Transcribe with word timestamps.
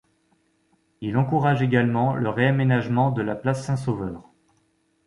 Il 1.01 1.15
encourage 1.15 1.61
également 1.61 2.15
le 2.15 2.27
réaménagement 2.29 3.11
de 3.11 3.21
la 3.21 3.35
place 3.35 3.63
Saint-Sauveur. 3.63 4.31